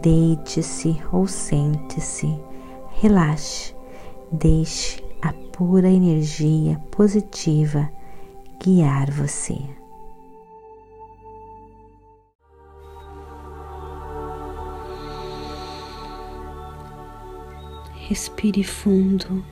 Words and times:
deite-se 0.00 1.00
ou 1.12 1.26
sente-se, 1.26 2.40
relaxe, 3.00 3.74
deixe 4.32 5.02
a 5.22 5.32
pura 5.32 5.88
energia 5.88 6.78
positiva 6.90 7.88
guiar 8.62 9.10
você. 9.10 9.56
Respire 18.08 18.62
fundo. 18.62 19.42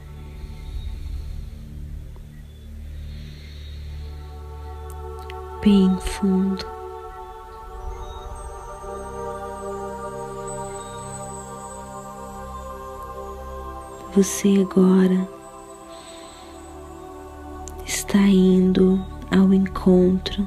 Bem 5.65 5.97
fundo. 6.01 6.82
Você 14.15 14.55
agora 14.61 15.29
está 17.85 18.19
indo 18.19 19.05
ao 19.31 19.53
encontro 19.53 20.47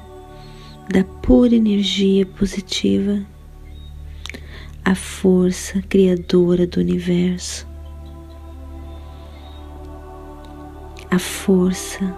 da 0.89 1.03
pura 1.21 1.55
energia 1.55 2.25
positiva, 2.25 3.25
a 4.83 4.93
força 4.93 5.81
criadora 5.81 6.67
do 6.67 6.79
universo. 6.79 7.67
a 11.15 11.19
força 11.19 12.13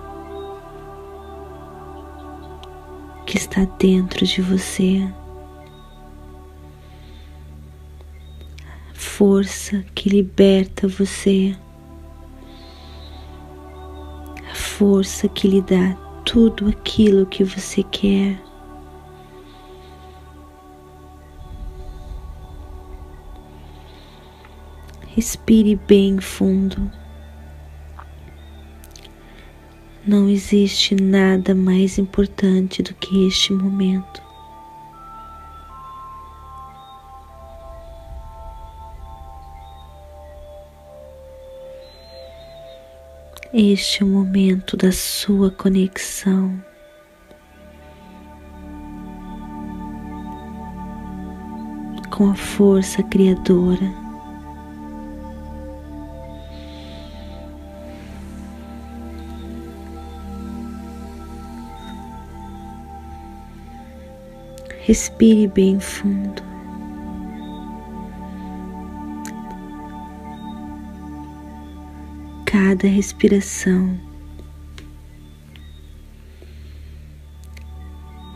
que 3.27 3.38
está 3.38 3.64
dentro 3.77 4.25
de 4.25 4.41
você, 4.41 5.08
força 9.17 9.83
que 9.95 10.09
liberta 10.09 10.87
você, 10.87 11.57
a 14.47 14.53
força 14.53 15.27
que 15.27 15.47
lhe 15.47 15.59
dá 15.59 15.95
tudo 16.23 16.67
aquilo 16.67 17.25
que 17.25 17.43
você 17.43 17.81
quer. 17.81 18.39
Respire 25.15 25.75
bem 25.87 26.19
fundo. 26.21 26.91
Não 30.05 30.29
existe 30.29 30.93
nada 30.93 31.55
mais 31.55 31.97
importante 31.97 32.83
do 32.83 32.93
que 32.93 33.25
este 33.27 33.52
momento. 33.52 34.27
Este 43.53 44.03
é 44.03 44.05
o 44.05 44.09
momento 44.09 44.75
da 44.75 44.91
sua 44.91 45.49
conexão. 45.49 46.61
Com 52.11 52.30
a 52.30 52.36
força 52.36 53.02
criadora. 53.03 53.89
Respire 64.81 65.47
bem 65.47 65.80
fundo. 65.80 66.46
Cada 72.59 72.87
respiração, 72.87 73.95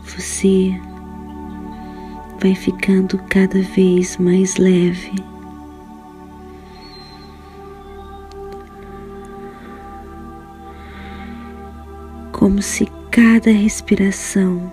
você 0.04 0.70
vai 2.40 2.54
ficando 2.54 3.18
cada 3.28 3.60
vez 3.60 4.16
mais 4.18 4.58
leve. 4.58 5.12
Como 12.30 12.62
se 12.62 12.86
cada 13.10 13.50
respiração 13.50 14.72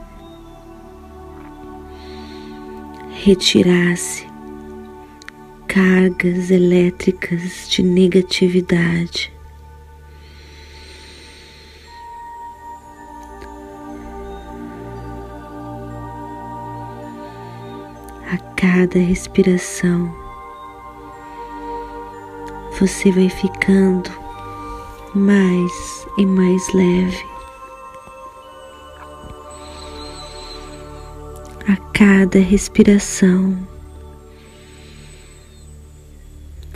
retirasse 3.14 4.28
cargas 5.68 6.52
elétricas 6.52 7.68
de 7.68 7.82
negatividade. 7.82 9.39
Cada 18.60 19.00
respiração, 19.00 20.14
você 22.78 23.10
vai 23.10 23.30
ficando 23.30 24.12
mais 25.16 26.06
e 26.18 26.26
mais 26.26 26.74
leve. 26.74 27.26
a 31.70 31.78
cada 31.94 32.40
respiração. 32.40 33.56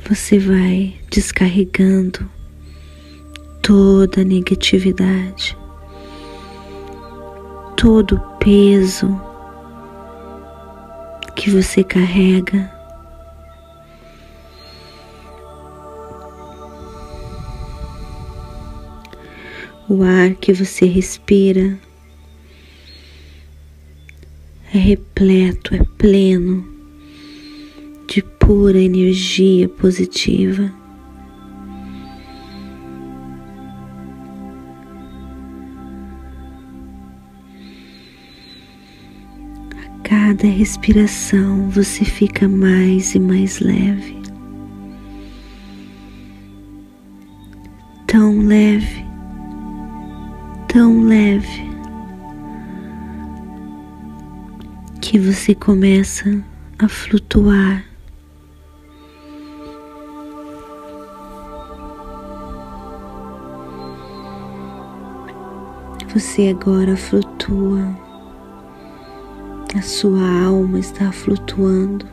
Você 0.07 0.39
vai 0.39 0.95
descarregando 1.09 2.29
toda 3.61 4.21
a 4.21 4.23
negatividade, 4.23 5.57
todo 7.75 8.15
o 8.15 8.37
peso 8.37 9.32
que 11.43 11.49
você 11.49 11.83
carrega. 11.83 12.71
O 19.89 20.01
ar 20.03 20.35
que 20.35 20.53
você 20.53 20.85
respira 20.85 21.77
é 24.73 24.77
repleto, 24.77 25.75
é 25.75 25.83
pleno 25.97 26.65
de 28.07 28.21
pura 28.21 28.79
energia 28.79 29.67
positiva. 29.67 30.82
Cada 40.13 40.47
respiração 40.47 41.71
você 41.71 42.05
fica 42.05 42.47
mais 42.47 43.15
e 43.15 43.19
mais 43.19 43.59
leve, 43.59 44.15
tão 48.05 48.37
leve, 48.41 49.03
tão 50.67 51.01
leve. 51.03 51.73
que 55.01 55.19
você 55.19 55.53
começa 55.53 56.43
a 56.79 56.87
flutuar. 56.87 57.83
Você 66.13 66.47
agora 66.47 66.95
flutua, 66.95 68.02
a 69.75 69.81
sua 69.81 70.21
alma 70.45 70.79
está 70.79 71.11
flutuando. 71.11 72.05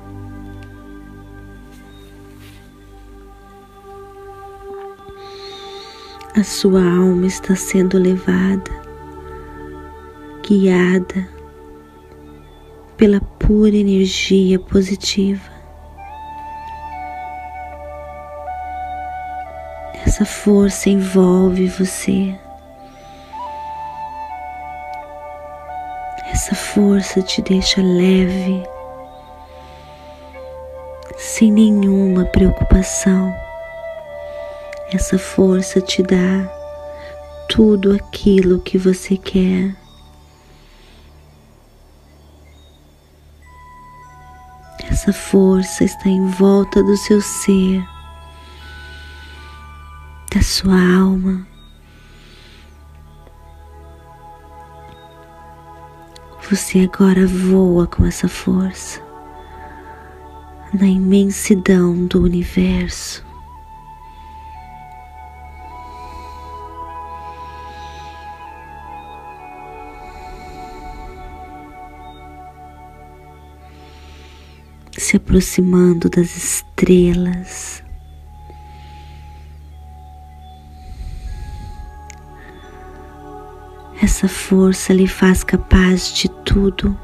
A 6.36 6.42
sua 6.42 6.82
alma 6.82 7.26
está 7.26 7.54
sendo 7.54 7.98
levada, 7.98 8.70
guiada 10.42 11.28
pela 12.96 13.20
pura 13.20 13.76
energia 13.76 14.58
positiva. 14.58 15.50
Essa 20.06 20.24
força 20.24 20.88
envolve 20.88 21.66
você. 21.66 22.38
Força 26.80 27.20
te 27.20 27.42
deixa 27.42 27.82
leve, 27.82 28.66
sem 31.18 31.52
nenhuma 31.52 32.24
preocupação. 32.24 33.34
Essa 34.90 35.18
força 35.18 35.78
te 35.82 36.02
dá 36.02 36.50
tudo 37.50 37.92
aquilo 37.92 38.62
que 38.62 38.78
você 38.78 39.18
quer. 39.18 39.76
Essa 44.90 45.12
força 45.12 45.84
está 45.84 46.08
em 46.08 46.28
volta 46.28 46.82
do 46.82 46.96
seu 46.96 47.20
ser, 47.20 47.84
da 50.34 50.40
sua 50.40 50.80
alma. 50.98 51.46
Você 56.50 56.80
agora 56.80 57.28
voa 57.28 57.86
com 57.86 58.04
essa 58.04 58.26
força 58.26 59.00
na 60.74 60.88
imensidão 60.88 62.04
do 62.06 62.24
universo. 62.24 63.24
Se 74.98 75.16
aproximando 75.18 76.10
das 76.10 76.36
estrelas. 76.36 77.84
Essa 84.10 84.26
força 84.26 84.92
lhe 84.92 85.06
faz 85.06 85.44
capaz 85.44 86.12
de 86.12 86.28
tudo. 86.28 86.98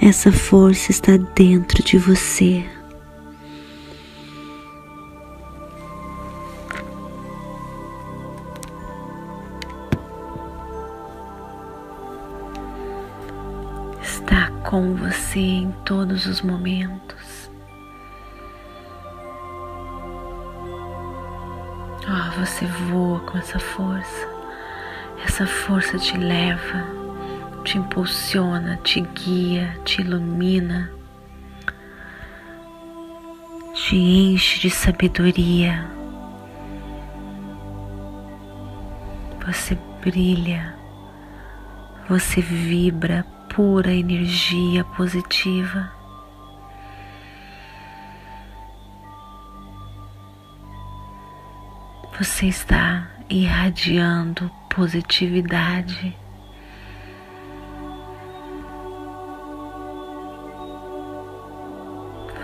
Essa 0.00 0.30
força 0.30 0.92
está 0.92 1.16
dentro 1.16 1.82
de 1.82 1.98
você. 1.98 2.75
Com 14.76 14.94
você 14.94 15.40
em 15.40 15.72
todos 15.86 16.26
os 16.26 16.42
momentos. 16.42 17.50
Oh, 22.06 22.38
você 22.38 22.66
voa 22.66 23.20
com 23.20 23.38
essa 23.38 23.58
força. 23.58 24.28
Essa 25.24 25.46
força 25.46 25.98
te 25.98 26.18
leva 26.18 26.94
te 27.64 27.78
impulsiona, 27.78 28.76
te 28.84 29.00
guia, 29.00 29.76
te 29.82 30.02
ilumina, 30.02 30.92
te 33.74 33.96
enche 33.96 34.60
de 34.60 34.70
sabedoria. 34.70 35.90
Você 39.44 39.76
brilha, 40.02 40.76
você 42.08 42.40
vibra 42.40 43.26
pura 43.56 43.90
energia 43.90 44.84
positiva. 44.84 45.90
Você 52.18 52.48
está 52.48 53.10
irradiando 53.30 54.50
positividade. 54.68 56.14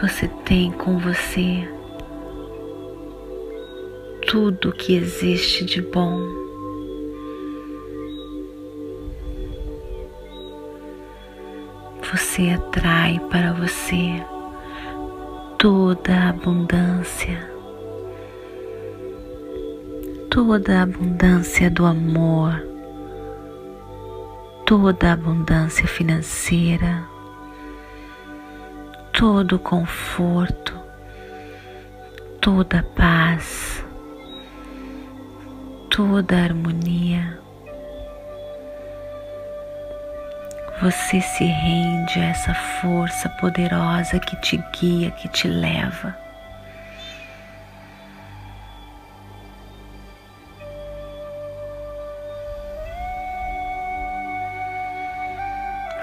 você 0.00 0.26
tem 0.44 0.72
com 0.72 0.98
você 0.98 1.62
tudo 4.26 4.72
que 4.72 4.96
existe 4.96 5.64
de 5.64 5.80
bom. 5.80 6.41
Você 12.12 12.50
atrai 12.50 13.18
para 13.30 13.52
você 13.52 14.24
toda 15.58 16.12
a 16.14 16.28
abundância, 16.28 17.50
toda 20.30 20.78
a 20.78 20.82
abundância 20.82 21.70
do 21.70 21.84
amor, 21.84 22.62
toda 24.64 25.08
a 25.08 25.12
abundância 25.12 25.86
financeira 25.88 27.12
todo 29.12 29.58
conforto, 29.58 30.74
toda 32.40 32.82
paz, 32.96 33.84
toda 35.90 36.36
harmonia. 36.36 37.41
Você 40.82 41.20
se 41.20 41.44
rende 41.44 42.18
a 42.18 42.24
essa 42.24 42.52
força 42.52 43.28
poderosa 43.28 44.18
que 44.18 44.34
te 44.34 44.56
guia, 44.72 45.12
que 45.12 45.28
te 45.28 45.46
leva. 45.46 46.12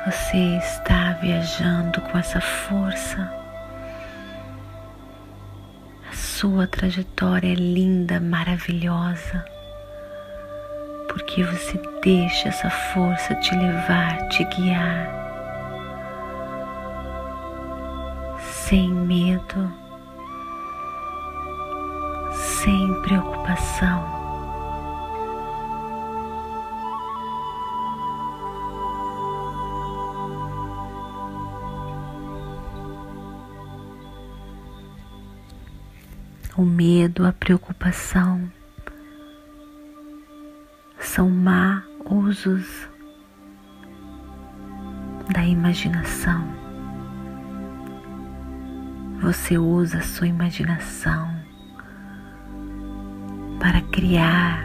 Você 0.06 0.38
está 0.38 1.12
viajando 1.22 2.00
com 2.00 2.18
essa 2.18 2.40
força. 2.40 3.30
A 6.10 6.16
sua 6.16 6.66
trajetória 6.68 7.52
é 7.52 7.56
linda, 7.56 8.22
maravilhosa, 8.22 9.44
porque 11.30 11.44
você 11.44 11.80
deixa 12.02 12.50
essa 12.50 12.71
força 12.71 13.36
te 13.36 13.54
levar, 13.54 14.18
te 14.30 14.44
guiar, 14.45 15.07
sem 18.42 18.90
medo, 18.90 19.71
sem 22.33 23.02
preocupação. 23.04 24.18
o 36.57 36.66
medo, 36.66 37.26
a 37.26 37.31
preocupação 37.31 38.52
são 41.19 41.30
má 41.30 41.83
usos 42.09 42.88
da 45.33 45.45
imaginação. 45.45 46.47
Você 49.21 49.57
usa 49.57 49.97
a 49.97 50.02
sua 50.02 50.28
imaginação 50.28 51.30
para 53.59 53.81
criar, 53.92 54.64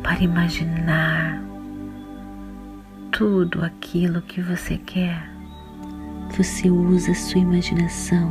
para 0.00 0.22
imaginar 0.22 1.42
tudo 3.10 3.64
aquilo 3.64 4.22
que 4.22 4.40
você 4.40 4.78
quer. 4.78 5.28
Você 6.36 6.70
usa 6.70 7.10
a 7.10 7.16
sua 7.16 7.40
imaginação 7.40 8.30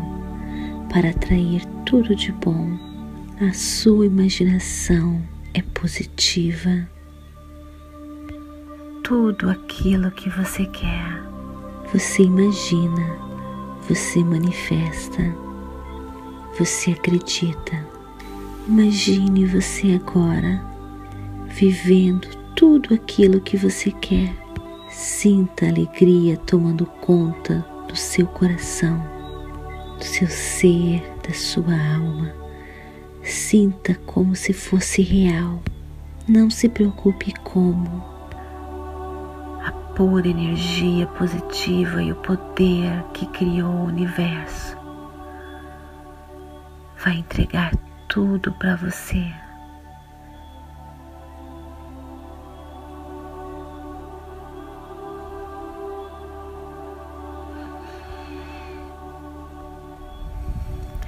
para 0.93 1.09
atrair 1.09 1.65
tudo 1.85 2.15
de 2.15 2.31
bom. 2.31 2.79
A 3.41 3.51
sua 3.51 4.05
imaginação 4.05 5.34
é 5.55 5.61
positiva. 5.73 6.87
Tudo 9.03 9.49
aquilo 9.49 10.11
que 10.11 10.29
você 10.29 10.65
quer, 10.65 11.23
você 11.93 12.23
imagina, 12.23 13.17
você 13.87 14.23
manifesta, 14.23 15.23
você 16.59 16.91
acredita. 16.91 17.85
Imagine 18.67 19.45
você 19.45 19.99
agora 20.01 20.63
vivendo 21.47 22.27
tudo 22.55 22.93
aquilo 22.93 23.39
que 23.39 23.55
você 23.55 23.91
quer. 23.91 24.35
Sinta 24.89 25.65
a 25.65 25.69
alegria 25.69 26.37
tomando 26.37 26.85
conta 26.85 27.65
do 27.87 27.95
seu 27.95 28.27
coração 28.27 29.15
do 29.97 30.03
seu 30.03 30.27
ser, 30.27 31.01
da 31.25 31.33
sua 31.33 31.73
alma. 31.73 32.44
Sinta 33.25 33.95
como 34.05 34.35
se 34.35 34.53
fosse 34.53 35.01
real. 35.01 35.59
Não 36.27 36.47
se 36.47 36.69
preocupe 36.69 37.33
como. 37.43 38.05
A 39.65 39.71
pura 39.95 40.27
energia 40.27 41.07
positiva 41.07 42.03
e 42.03 42.11
o 42.11 42.15
poder 42.17 43.03
que 43.15 43.25
criou 43.25 43.71
o 43.71 43.85
universo 43.85 44.77
vai 47.03 47.15
entregar 47.15 47.75
tudo 48.07 48.53
para 48.53 48.75
você. 48.75 49.25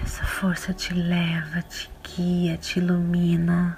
Essa 0.04 0.24
força 0.24 0.74
te 0.74 0.96
leva, 0.96 1.62
te 1.62 1.97
guia, 2.18 2.58
te 2.58 2.80
ilumina. 2.80 3.78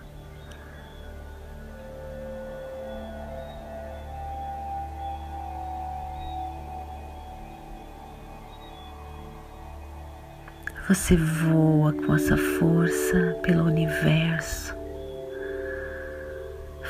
Você 10.87 11.17
voa 11.17 11.93
com 11.93 12.15
essa 12.15 12.37
força 12.37 13.37
pelo 13.43 13.65
universo. 13.65 14.73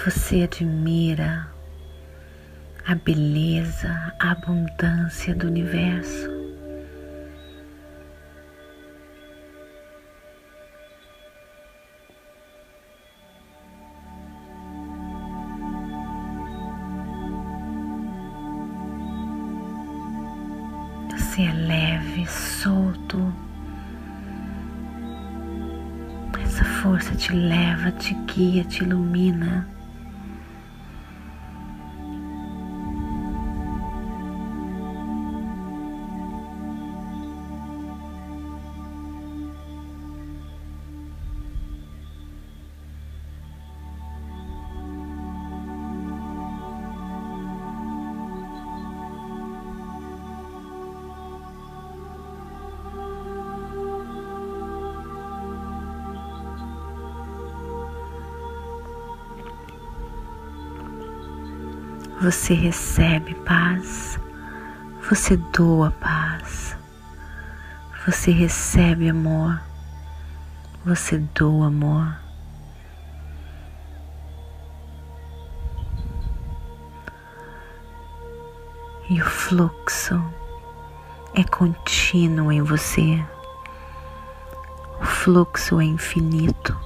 Você 0.06 0.44
admira 0.44 1.50
a 2.86 2.96
beleza, 2.96 4.14
a 4.20 4.32
abundância 4.32 5.36
do 5.36 5.48
universo. 5.48 6.39
Te 27.30 27.36
leva, 27.36 27.92
te 27.92 28.16
guia, 28.26 28.64
te 28.68 28.84
ilumina. 28.84 29.68
Você 62.22 62.54
recebe 62.54 63.34
paz, 63.34 64.20
você 65.10 65.38
doa 65.38 65.90
paz, 65.90 66.76
você 68.06 68.30
recebe 68.30 69.08
amor, 69.08 69.58
você 70.84 71.18
doa 71.18 71.68
amor. 71.68 72.14
E 79.10 79.22
o 79.22 79.26
fluxo 79.26 80.22
é 81.34 81.44
contínuo 81.46 82.52
em 82.52 82.62
você, 82.62 83.26
o 85.00 85.06
fluxo 85.06 85.80
é 85.80 85.86
infinito. 85.86 86.78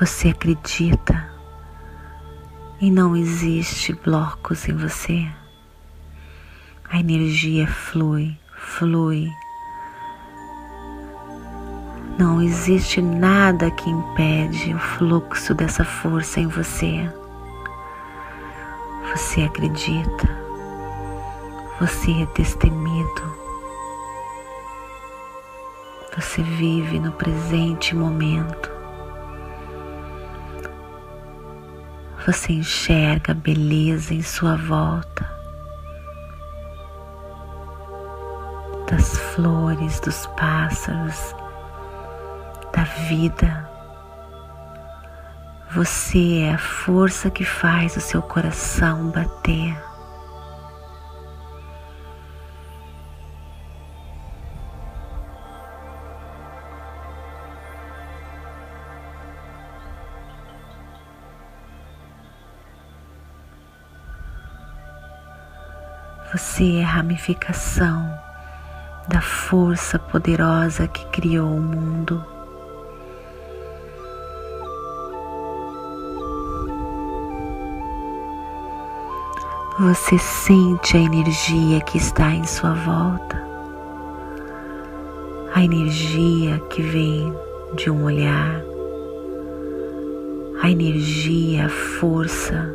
Você 0.00 0.30
acredita 0.30 1.29
e 2.80 2.90
não 2.90 3.14
existe 3.14 3.92
blocos 3.92 4.66
em 4.66 4.74
você. 4.74 5.28
A 6.88 6.98
energia 6.98 7.66
flui, 7.66 8.36
flui. 8.56 9.28
Não 12.18 12.40
existe 12.40 13.02
nada 13.02 13.70
que 13.70 13.88
impede 13.88 14.74
o 14.74 14.78
fluxo 14.78 15.54
dessa 15.54 15.84
força 15.84 16.40
em 16.40 16.46
você. 16.46 17.12
Você 19.10 19.42
acredita, 19.42 20.28
você 21.78 22.22
é 22.22 22.26
destemido, 22.34 23.34
você 26.16 26.42
vive 26.42 26.98
no 26.98 27.12
presente 27.12 27.94
momento. 27.94 28.79
Você 32.32 32.52
enxerga 32.52 33.32
a 33.32 33.34
beleza 33.34 34.14
em 34.14 34.22
sua 34.22 34.54
volta, 34.54 35.28
das 38.88 39.18
flores, 39.18 39.98
dos 39.98 40.26
pássaros, 40.38 41.34
da 42.72 42.84
vida. 43.08 43.68
Você 45.72 46.42
é 46.42 46.54
a 46.54 46.58
força 46.58 47.30
que 47.30 47.44
faz 47.44 47.96
o 47.96 48.00
seu 48.00 48.22
coração 48.22 49.10
bater. 49.10 49.89
Você 66.32 66.76
é 66.76 66.84
a 66.84 66.86
ramificação 66.86 68.16
da 69.08 69.20
força 69.20 69.98
poderosa 69.98 70.86
que 70.86 71.04
criou 71.06 71.50
o 71.50 71.60
mundo. 71.60 72.24
Você 79.80 80.16
sente 80.18 80.96
a 80.96 81.00
energia 81.00 81.80
que 81.80 81.98
está 81.98 82.30
em 82.30 82.44
sua 82.44 82.74
volta, 82.74 83.42
a 85.52 85.64
energia 85.64 86.60
que 86.70 86.80
vem 86.80 87.34
de 87.74 87.90
um 87.90 88.04
olhar, 88.04 88.62
a 90.62 90.70
energia, 90.70 91.66
a 91.66 91.68
força 91.68 92.72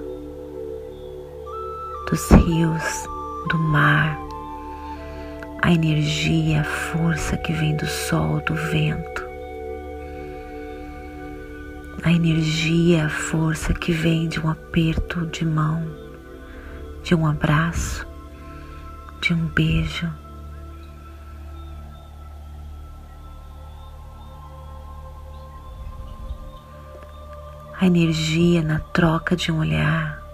dos 2.09 2.29
rios 2.31 3.14
do 3.49 3.59
mar, 3.59 4.19
a 5.61 5.71
energia, 5.71 6.61
a 6.61 6.63
força 6.63 7.37
que 7.37 7.53
vem 7.53 7.75
do 7.75 7.85
sol, 7.85 8.41
do 8.41 8.55
vento, 8.55 9.23
a 12.03 12.11
energia, 12.11 13.05
a 13.05 13.09
força 13.09 13.73
que 13.73 13.91
vem 13.91 14.27
de 14.27 14.39
um 14.39 14.49
aperto 14.49 15.25
de 15.27 15.45
mão, 15.45 15.85
de 17.03 17.13
um 17.13 17.25
abraço, 17.27 18.07
de 19.21 19.33
um 19.33 19.45
beijo. 19.47 20.11
A 27.79 27.85
energia 27.85 28.63
na 28.63 28.79
troca 28.79 29.35
de 29.35 29.51
um 29.51 29.59
olhar, 29.59 30.24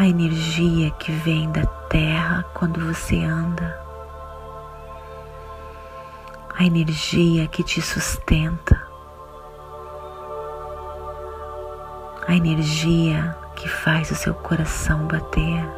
a 0.00 0.08
energia 0.08 0.90
que 0.92 1.12
vem 1.12 1.52
da 1.52 1.66
terra 1.90 2.42
quando 2.54 2.80
você 2.80 3.22
anda, 3.22 3.78
a 6.58 6.64
energia 6.64 7.46
que 7.46 7.62
te 7.62 7.82
sustenta, 7.82 8.82
a 12.26 12.34
energia 12.34 13.36
que 13.54 13.68
faz 13.68 14.10
o 14.10 14.14
seu 14.14 14.32
coração 14.32 15.06
bater. 15.06 15.68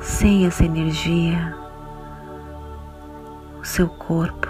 Sem 0.00 0.44
essa 0.44 0.64
energia, 0.64 1.56
o 3.60 3.64
seu 3.64 3.88
corpo 3.88 4.48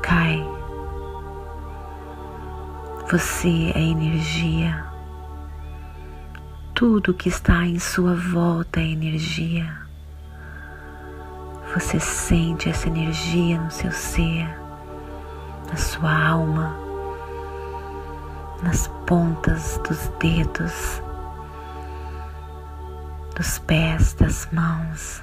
cai 0.00 0.43
Você 3.14 3.70
é 3.76 3.80
energia. 3.80 4.84
Tudo 6.74 7.14
que 7.14 7.28
está 7.28 7.64
em 7.64 7.78
sua 7.78 8.16
volta 8.16 8.80
é 8.80 8.86
energia. 8.88 9.72
Você 11.72 12.00
sente 12.00 12.68
essa 12.68 12.88
energia 12.88 13.60
no 13.60 13.70
seu 13.70 13.92
ser, 13.92 14.48
na 15.68 15.76
sua 15.76 16.26
alma, 16.26 16.76
nas 18.64 18.88
pontas 19.06 19.80
dos 19.88 20.08
dedos, 20.18 21.00
dos 23.36 23.60
pés, 23.60 24.14
das 24.14 24.48
mãos. 24.50 25.22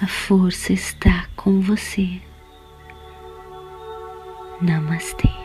A 0.00 0.06
força 0.06 0.72
está 0.72 1.26
com 1.36 1.60
você. 1.60 2.22
Namastê. 4.62 5.43